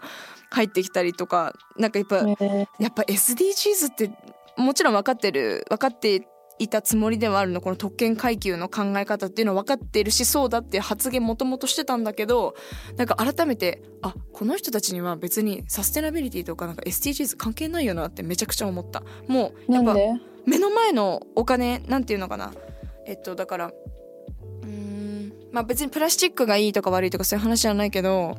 [0.51, 4.11] 入ってきたりとかなんかやっぱ、ねやっぱ SDGs って
[4.57, 6.27] もちろん分かってる分かって
[6.59, 12.53] いたつもりではあるのこの特権階級の考え方っていうのは分かっているしそうだっていう発言もともとしてたんだけど
[12.97, 19.03] なんか改めてあこの人たちには別にサステナビリティとかなんか SDGs 関係ないよなってめちゃくちゃ思った。
[19.27, 19.95] もうやっぱ
[20.45, 22.51] 目の前のお金なんていうのかな。
[23.05, 23.71] えっとだから
[24.69, 25.33] うーん。
[25.51, 28.37] まあ別にプラスチックがいいとか悪いとかそういう話じゃないけど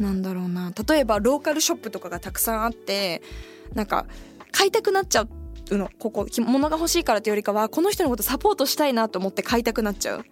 [0.00, 0.72] なんだろうな。
[0.88, 3.22] 例えばローカルショップとかがたくさんあって
[3.74, 4.06] なんか
[4.52, 5.22] 買いたくなっちゃ
[5.70, 5.90] うの。
[5.98, 10.24] ここき物が欲しいからっていうよりかはこの人のことサポートしたいなと思って買いたくなっちゃう。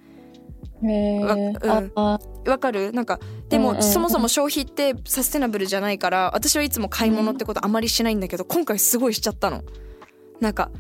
[0.87, 2.59] へわーうん。
[2.59, 2.93] かる？
[2.93, 3.91] なんかでも、うんうんうん。
[3.91, 9.63] そもそも消費ってサステナブルじゃないから私はいつも買い物ってことあまりしないんだけど、今回すごいしちゃったの
[10.41, 10.71] なんか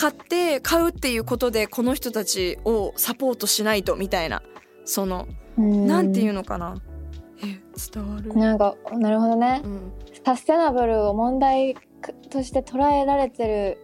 [0.00, 4.42] 買って買うっていうことでこの人たちをサポートしないとみたいな
[4.86, 5.86] そのうん。
[5.86, 6.74] なんていうのかな？
[7.44, 7.60] え
[7.92, 9.60] 伝わる、なんかなるほどね。
[9.62, 9.92] うん、
[10.24, 11.76] サステナブルを問題
[12.30, 13.78] として捉えられてる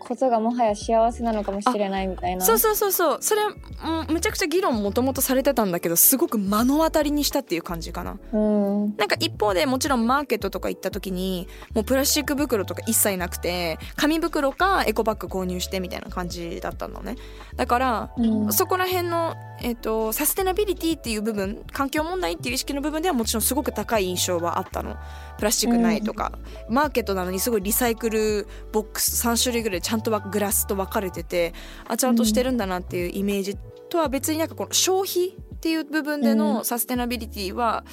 [0.00, 2.44] ことがもはや幸せなのかもしれないみたいな。
[2.44, 3.18] そうそうそうそう。
[3.20, 8.18] それ、うん、めちゃくちゃ議論もともとされてたんだけどすごく目の当たりにしたっていう感じかな。
[8.32, 8.96] うん。
[8.96, 17.16] なんか一方でもちろんマーケットとか行った時にもうプラスチック袋とか一切なくて紙袋かエコバッグ購入してみたいな感じだったのね。
[17.56, 18.52] だからうん。
[18.52, 24.96] そこら辺の、えっとサステナビリティっていう部分環境問題っていう意識の部分ではもちろんすごく高い印象はあったの。
[25.38, 26.32] プラスチックないとか、
[26.68, 31.52] マーケットなのにすごいリサイクルボックス3種類ぐらいちゃんとわグラスと分かれてて
[31.88, 33.56] あちゃんとしてるんだなっていうイメージ
[33.88, 37.84] とは別になんかこの消費っていう部分でうのサステナビリティは、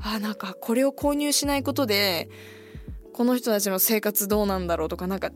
[0.00, 2.28] あなんかこれを購入しないことで
[3.14, 5.30] この人たちの生活どうなんだろうとかなんか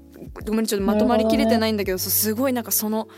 [0.46, 3.08] ごめんちょっとまとまりきれてないんだけどそうすごいなんかその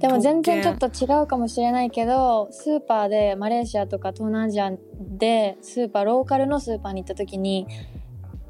[0.00, 7.68] でも全然ちょっと違うかもしれないけどスーパーでマレーシアとか東南アジアでスーパーローカルのスーパーに行った時に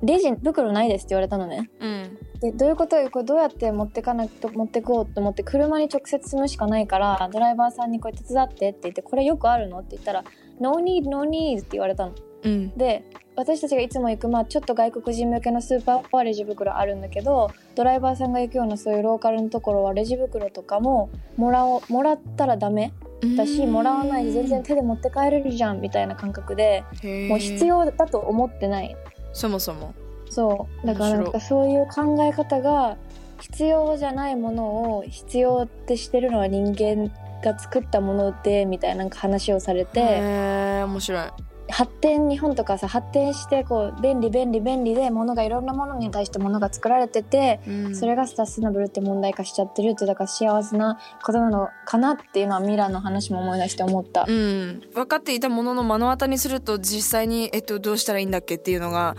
[0.03, 1.71] レジ袋ないですって言われたのね。
[1.81, 2.19] うん。
[2.41, 2.97] でどういうこと？
[3.11, 10.25] これどうやって持ってかなと持ってこうと思って車に直接積むしかないからドライバーさんにこれ手伝ってって言ってこれよくあるのって言ったら
[10.59, 12.15] No need no need って言われたの。
[12.45, 12.77] うん。
[12.77, 13.05] で
[13.37, 22.93] 私たちがいつも行く、まあ、ちょっと外国人向けのスーパーはレジ袋あるんだけどドライバーさんが行くようなそういうローカルのところはレジ袋とかももらおもらったらダメ。
[23.37, 26.85] だしもらわないで全然手で持って帰れるじゃんみたいな感覚で
[27.29, 28.97] もう必要要だと思ってない
[29.33, 29.95] そもそも。
[30.29, 30.87] そう。
[30.87, 32.97] だからなんかそういう考え方が
[33.41, 37.11] 必要じゃないものを必要ってしてるのは人間
[37.43, 41.29] が作ったものでみたいななんか話をされへてえ面白い
[41.71, 54.25] 発展日本とかさ発展してこう便利便利便利で物がいろんなものに対して物が作られててうんそれがサステナブルって問題化しちゃってるってだから幸せなことなのかなっていうのはミラの話も思い出して思った。
[54.29, 59.17] うん、分かっていたものの目の当たりにすると実際に、えっと、どうしたらいいんだっけっていうのが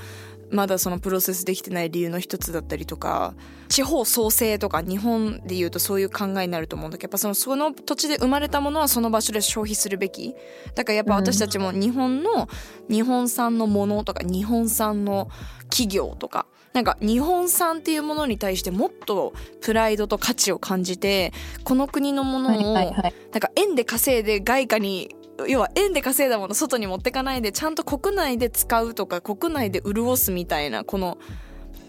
[0.52, 3.34] まだそのプロセスできてない理由の一つだったりとか
[3.70, 10.36] 地方創生とか日本でいうとそういう考えになると思うんだけどやっぱそのその土地で生まれたものはその場所で消費するべき。
[10.76, 12.50] だからやっぱ私たちも日本の
[12.90, 15.30] 日本産のものとか日本産の
[15.70, 21.34] 企業とかなんか日本産っていうものに対してもっとプライドと価値を感じて
[21.64, 25.16] この国のものを、なんか円で稼いで外貨に
[25.48, 31.17] 要は円で稼いだもの外に持ってかないでちゃんと国内で使うとか国内で潤すみたいなこの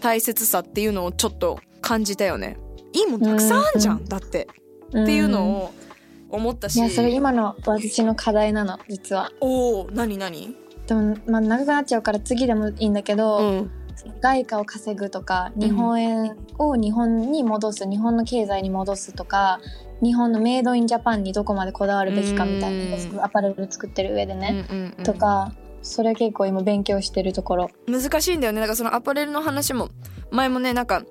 [0.01, 2.57] 大切さっていうのをちょっと感じたよね。
[2.93, 4.47] いいもんたくさんあるじゃん、だって
[4.89, 5.73] っていうのを
[6.29, 6.77] 思ったし。
[6.77, 10.55] いやそれ今の私の課題なの実はおお何何
[10.87, 13.71] でも、まあ、長くなっちゃうから次でもいいんだけど、うん
[14.21, 19.59] 外貨を稼ぐとか日本円を日本に戻す、日本の経済に戻すとか
[20.01, 23.15] 日本のメイドインジャパンにどこまでこだわるべきかみたいうん。
[23.17, 27.69] なアパレル作ってる上でね、うんうんうんとかそれ結構今勉強してるところ。
[27.87, 28.61] 難しいんだよね。
[28.61, 29.89] なんかそのアパレルの話も
[30.31, 31.03] 前もねなんか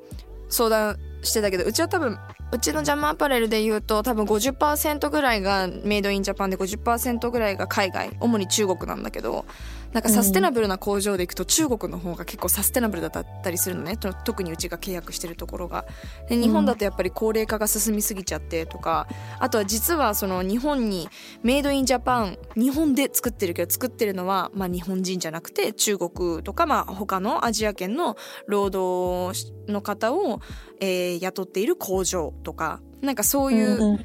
[0.48, 2.18] 相談してたけどうちは多分
[2.52, 9.46] うちのジャムアパレルで言うと多分50%ぐらいがメイドインジャパンで50%ぐらいが海外主に中国なんだけど
[9.92, 13.96] なんかサステナブルな工場で行くと中国の方が結構サステナブルだったりするのね。
[13.96, 15.84] と特にうちが契約してるところが。
[16.28, 19.06] で日本だとやっぱり高齢化が進みすぎちゃってとか
[19.38, 21.08] あとは実はその日本に
[21.42, 30.40] メイドインジャパン日本で作ってるけど作ってるのはまあ日本人じゃなくて中国とかまあ他のアジア圏の労働の方を、
[30.80, 33.98] えー雇っている工場とかなんかそういう、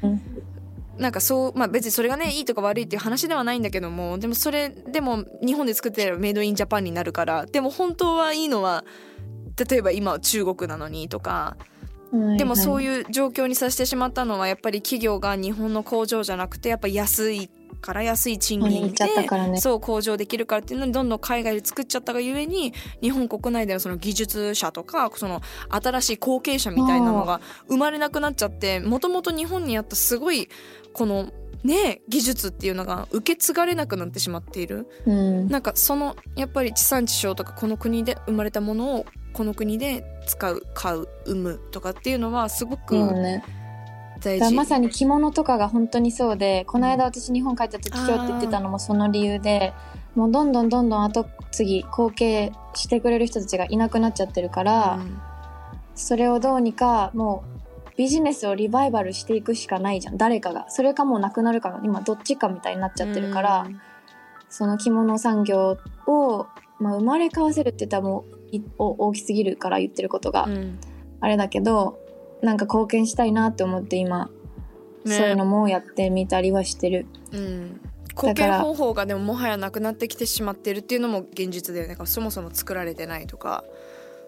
[0.98, 8.84] なんかそうまあ別にそれがねいいとか悪いっていう話ではないんだけどもでもそれでも日本で作ってるメイドインジャパンになるからでも本当はいいのは
[9.68, 11.56] 例えば今は中国なのにとか
[12.38, 19.04] でもそういいう状況にさせてしまったのはやっぱり企業が日本の工場じゃなくてやっぱ安いから安い賃金で
[19.48, 19.60] ね。
[19.60, 30.48] そう工場できるからっていうのにどんどん海外で作っちゃったがゆえに日本国内でのその技術者とかその新しい後継者みたいなのが生まれなくなっちゃってもともと日本にあったすごい
[30.92, 31.30] この
[31.64, 34.86] ね技術っていうのが受け継がれなくなってしまっている。
[35.06, 35.48] うん。
[35.48, 43.44] なんかそのやっぱり地産地消とかこの国で生まれたものをこの国で使う買う産むとかっていうのはすごくね
[44.52, 49.72] まさに着物とかが本当にそうでこの間私日本帰った時今日って言ってたのもその理由で
[50.18, 55.20] もうどんどんどんどん後継ぎ後継してくれる人たちがいなくなっちゃってるから、うん。
[55.94, 57.44] それをどうにかも
[57.86, 60.18] うビジネスをリバイバルしていくしかないじゃん。
[60.18, 60.68] 誰かが。
[60.70, 63.80] それかもうなくなるかが今どっちかみたいになっちゃってるから、うん。
[64.48, 66.46] その着物産業を、
[66.80, 70.78] まあ、生まれ変わせるって言ったらもう大きすぎるから言ってることが、うん。
[71.20, 71.98] あれだけど
[72.42, 74.30] なんか貢献したいなって思って今、
[75.04, 75.16] ね。
[75.16, 77.06] そういうのもやってみたりはしてる。
[77.32, 77.80] うん。
[78.08, 81.94] 貢献方法がでももはやなくなってきてしまっているっていうのも現実だよね。
[81.94, 83.64] だからそもそも作られてないとか。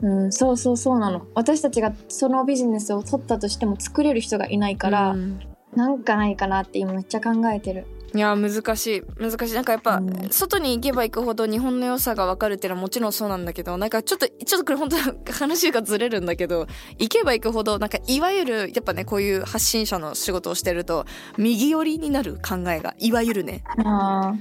[0.00, 1.26] うん、そうそうそうなの。
[1.34, 5.40] 私たちがそのビジネスを取ったとしても作れる人がいないから、うん。
[5.74, 9.02] なんかないかなって今めっちゃ考えてるいや難しい。
[9.20, 9.54] 難しい。
[9.54, 10.28] なんかやっぱ、うん。
[10.30, 16.66] 外に行けば行くほど日本の良さが分かるっていうのはもちろんそうなんだけどなんかちょっとちょっとこれ本当話がずれるんだけど
[16.98, 21.06] 行けば行くほどなんかいわゆるやっぱねこういう発信者の仕事をしてると
[21.38, 24.34] 右寄りになる考えがいわゆるねあ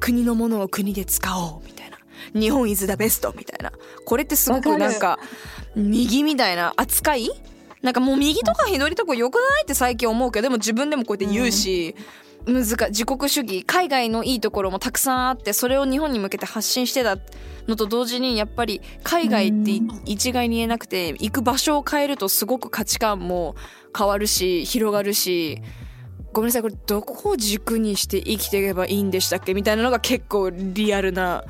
[0.00, 1.98] 国のものを国で使おうみたいな
[2.32, 3.72] 日本 is the best みたいな
[4.04, 5.18] これってすごくなんか
[5.76, 7.30] 右みたいな扱い？
[7.82, 9.62] なんかもう右とか左とか良くない？
[9.62, 11.94] って最近思うけどでも自分でもこうやって言うし、
[12.46, 17.18] 難自国主義海外のいいところもたくさんあってそれを日本に向けて発信してた
[17.68, 23.54] のと同時にやっぱり海外って一概に言えなくて行く場所を変えるとすごく価値観も
[23.96, 25.60] 変わるし広がるし
[26.32, 29.52] ごめんなさいこれどこを軸にして生きていけばいいんでしたっけ？
[29.52, 31.44] みたいなのが結構リアルな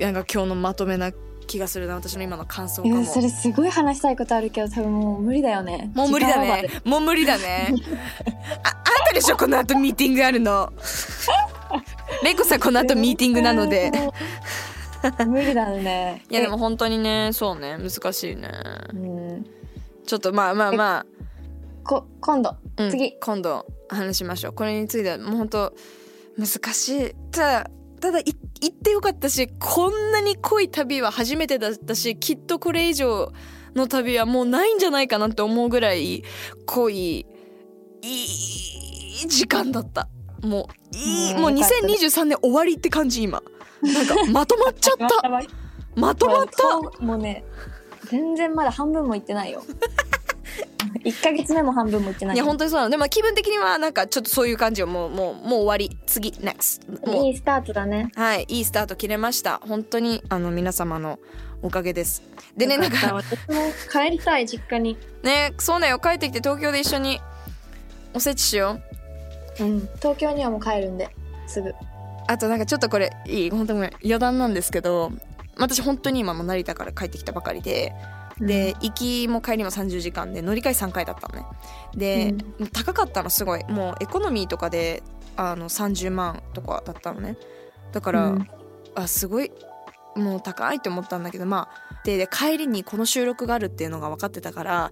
[0.00, 1.12] なんか今日のまとめな
[1.52, 3.04] 気がするな私の今の感想かも。
[3.04, 5.90] それすごい話したいことあるけど多分もう無理だよね。
[5.94, 6.68] もう無理だね。
[6.84, 7.74] もう無理だね。
[8.64, 10.72] ああんたでしょこの後ミーティングあるの。
[12.22, 13.92] レイコさんこの後ミーティングなので。
[15.26, 16.24] 無理だね。
[16.30, 17.76] いやでも本当にねそうね。
[17.76, 18.48] 難しいね、
[18.94, 19.46] うん、
[20.06, 21.06] ちょっとまあまあまあ。
[21.84, 23.12] こ今度、うん、次。
[23.20, 24.52] 今度話しましょう。
[24.54, 25.74] これについてはもう本当
[26.38, 27.14] 難しい。
[27.30, 27.70] ただ
[28.02, 28.34] ただ行
[28.66, 33.32] ってよかったしこんなに濃い旅は初めてだったしきっとこれ以上
[33.76, 36.24] の旅はもうないんじゃないかなって思うぐらい
[36.66, 37.24] 濃いい
[38.02, 40.08] い時間だった。
[40.42, 43.40] もういいもう2023年終わりって感じ今。
[43.80, 45.06] なんかまとまっちゃった。
[45.94, 46.46] まとまっ
[46.98, 47.04] た。
[47.04, 47.44] もうね
[48.06, 49.62] 全然まだ半分もいってないよ
[51.04, 52.36] 1か月目も半分もいってない。
[52.36, 52.90] いや本当にそうなの。
[52.90, 54.86] でも気分的にはなんかちょっとそういう感じよ。
[54.86, 55.98] もうもうもう終わり。
[56.06, 58.10] 次 NEXT いいスタートだね。
[58.14, 59.60] はいいいスタート切れました。
[59.66, 61.18] 本当にあの皆様の
[61.62, 62.22] おかげです。
[62.56, 64.96] でねなんか私も帰りたい実家に。
[65.22, 65.98] ねそうだよ。
[65.98, 67.20] 帰ってきて東京で一緒に
[68.14, 68.78] おせちしよ
[69.60, 69.64] う。
[69.64, 71.10] うん東京にはもう帰るんで
[71.46, 71.72] すぐ。
[72.28, 73.90] あとなんかちょっとこれいい本当ごめん。
[74.04, 75.12] 余談なんですけど
[75.56, 77.92] 私本当に今も成田から帰ってきたばかりで
[78.46, 81.46] で行きも帰りも30時間で乗り換え3回だったのね。
[81.94, 83.64] で、うん、高かったのすごい。
[83.64, 85.02] もうエコノミーとかで
[85.36, 87.36] あの30万とかだったのね。
[87.92, 88.48] だから、うん、
[88.94, 89.50] あすごい
[90.16, 94.90] もう高いって思ったんだけどまあで帰りにこの収録があるっていうのが分かってたから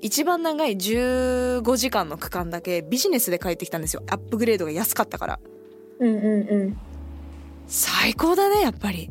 [0.00, 4.02] 一番長い15時間の区間だけビジネスで帰ってきたんですよ。
[4.08, 5.40] アップグレードが安かったから。
[6.00, 6.78] うんうんうん。
[7.66, 9.10] 最高だねやっぱり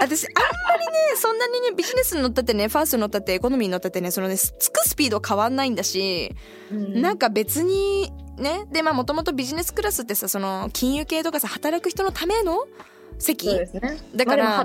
[0.00, 0.32] 私あん
[0.68, 6.34] まりねそんなにねビジネスに乗ったってねファースト乗ったってエコノミーに乗ったってねそのねつくスピード変わんないんだし、
[6.70, 12.66] うん、なんか別にねでまあもともとビジネスクラスってさその金融系とかさ働く人のための
[13.18, 13.68] 席、ね、
[14.14, 14.60] だから、ま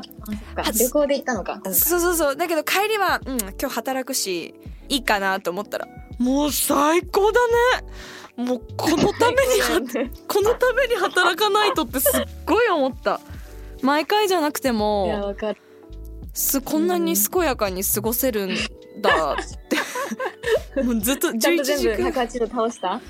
[0.57, 1.61] あ、旅行で行ったのか。
[1.73, 2.35] そうそうそう。
[2.35, 4.53] だけど帰りは、うん、今日働くし
[4.89, 5.87] いいかなと思ったら
[6.19, 8.43] もう最高だね。
[8.45, 13.19] もうこのために このために働かないとってすっごい思った
[13.81, 15.61] 毎回じゃなくてもいやわかる。
[16.33, 18.49] すこんなに健やかに過ごせるん
[19.01, 19.35] だっ
[20.73, 20.81] て。
[20.83, 23.01] もうずっと11時間108度倒した？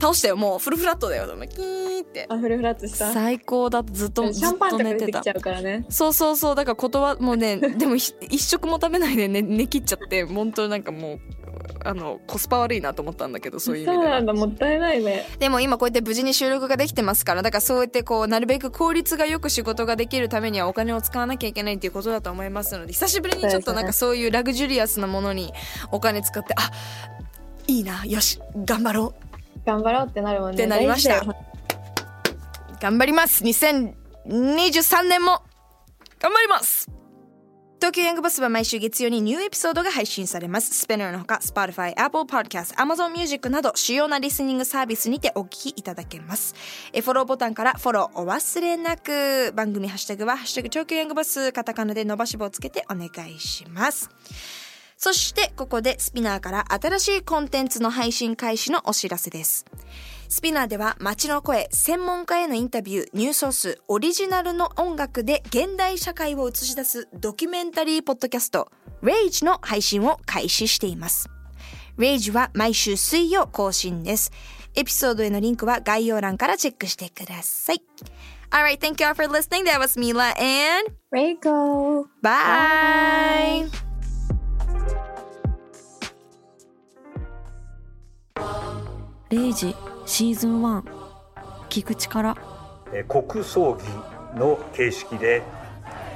[0.00, 0.36] 倒したよ。
[0.36, 1.26] もうフルフラットだよ。
[1.48, 2.26] キーって。
[2.28, 3.12] あフルフラットした？
[3.12, 5.86] 最高だずっとシャンパンとか出てきちゃうからね。
[5.88, 6.54] そうそうそう。
[6.54, 11.20] だから断もうねでも一食も食べないで寝寝切っちゃって本当なんかもう
[11.84, 14.32] あのコスパ悪いなと思ったんだけどそういう意味でそうなんだ。
[14.32, 15.26] もったいないね。
[15.38, 17.42] でも今こうやって無事に収録ができてますから。
[17.42, 25.52] だからそうやってこうなるべく効率がよく仕事ができるためにはお金を使わなきゃいけないっていうことだと思いますので久しぶりにちょっとなんかそういうラグジュリアスなものに
[25.92, 26.70] お金使ってあ
[27.66, 28.04] いいな。
[28.04, 29.66] よし頑張ろう。
[29.66, 30.54] 頑張ろうってなるもんね。
[30.54, 31.24] ってなりました。
[32.80, 33.44] 頑張ります。
[33.44, 35.42] 2023年も。
[36.20, 36.97] 頑張ります
[37.78, 40.74] 東京ヤングボスは毎週月曜にニューエピソードが配信されます。
[40.74, 46.56] スピナーのほか、Spotify、Apple Podcast、Amazon Music など主要なリスニングサービスにてお聞きいただけます。
[46.92, 49.52] えフォローボタンからフォローお忘れなく。
[49.54, 54.10] 番組ハッシュタグは、ハッシュタグ東京ヤングボス、カタカナで伸ばし棒をつけてお願いします。
[54.96, 59.64] そしてここでスピナーから新しいコンテンツの配信開始のお知らせです。
[60.28, 68.70] スピナーでは街の声、専門家へのインタビュー、ニュースソース、オリジナルの音楽で現代社会を映し出すドキュメンタリーポッドキャスト、
[69.02, 71.30] Rage の配信を開始しています。
[71.96, 74.30] Rage は毎週水曜更新です。
[74.74, 77.82] エピソードへのリンクは概要欄からチェックしてください。
[78.50, 79.64] Alright, thank you all for listening.
[79.64, 82.04] That was Mila and Reiko.
[82.22, 83.68] Bye.
[83.70, 83.88] Bye.
[89.30, 89.74] 0時
[90.08, 90.82] シーズン1
[91.68, 92.34] 聞く力。
[93.06, 95.42] 国葬儀の形式で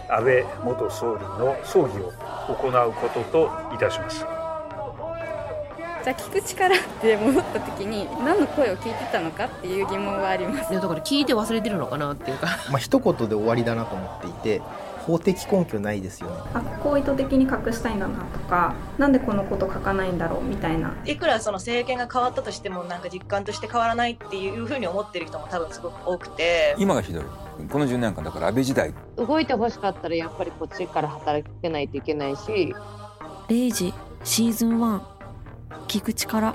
[0.08, 2.10] 安倍元総理の葬儀を
[2.54, 4.20] 行うことといたします。
[4.20, 10.72] じゃあ聞く力って戻った時に何の声を聞いてたのかっていう疑問はあります。
[10.72, 12.46] いやだから聞いて忘れてるのかなっていうか。
[12.70, 14.62] まあ一言で終わりだなと思っていて
[15.06, 16.36] 法的根拠ないですよね。
[16.54, 20.94] あここを意図的に隠したいんだなとかなんでこのこと書かないんだろうみたいな。
[21.04, 26.74] いくらその政権が変わったとしてもなんか実感として変わらないっていうふうに思ってる人も多分すごく多くて。
[26.78, 27.24] 今がひどい。
[27.70, 28.94] この10年間だから安倍時代。
[29.16, 32.74] 動いてほしかったらやっぱりこっちから働けないといけないし。
[33.48, 33.92] 0時
[34.24, 35.00] シーズン1
[35.88, 36.54] 聞く力